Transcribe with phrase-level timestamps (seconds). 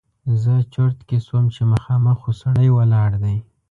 [0.41, 3.37] زه چرت کې شوم چې مخامخ خو سړی ولاړ دی!